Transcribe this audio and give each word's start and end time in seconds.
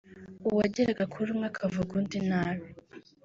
uwageraga 0.49 1.03
kuri 1.13 1.27
umwe 1.33 1.47
akavuga 1.51 1.91
undi 1.99 2.19
nabi 2.29 2.65